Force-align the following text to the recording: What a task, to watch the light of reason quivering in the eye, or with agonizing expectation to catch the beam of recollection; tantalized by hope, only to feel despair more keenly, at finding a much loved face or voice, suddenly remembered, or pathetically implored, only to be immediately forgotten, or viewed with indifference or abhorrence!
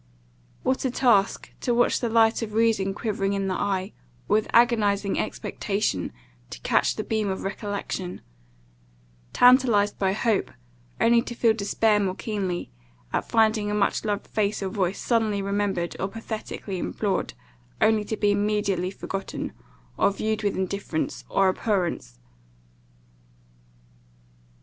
What 0.63 0.83
a 0.83 0.89
task, 0.89 1.51
to 1.61 1.75
watch 1.75 1.99
the 1.99 2.09
light 2.09 2.41
of 2.41 2.53
reason 2.53 2.95
quivering 2.95 3.33
in 3.33 3.47
the 3.47 3.53
eye, 3.53 3.93
or 4.27 4.33
with 4.37 4.47
agonizing 4.51 5.19
expectation 5.19 6.11
to 6.49 6.59
catch 6.61 6.95
the 6.95 7.03
beam 7.03 7.29
of 7.29 7.43
recollection; 7.43 8.21
tantalized 9.31 9.99
by 9.99 10.13
hope, 10.13 10.49
only 10.99 11.21
to 11.21 11.35
feel 11.35 11.53
despair 11.53 11.99
more 11.99 12.15
keenly, 12.15 12.71
at 13.13 13.29
finding 13.29 13.69
a 13.69 13.75
much 13.75 14.03
loved 14.03 14.25
face 14.25 14.63
or 14.63 14.69
voice, 14.69 14.97
suddenly 14.99 15.39
remembered, 15.39 15.95
or 15.99 16.07
pathetically 16.07 16.79
implored, 16.79 17.35
only 17.79 18.03
to 18.05 18.17
be 18.17 18.31
immediately 18.31 18.89
forgotten, 18.89 19.53
or 19.97 20.09
viewed 20.09 20.41
with 20.41 20.57
indifference 20.57 21.23
or 21.29 21.47
abhorrence! 21.47 22.17